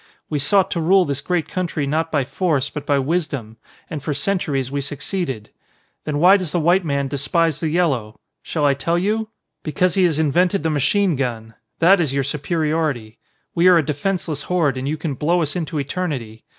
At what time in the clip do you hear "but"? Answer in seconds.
2.71-2.87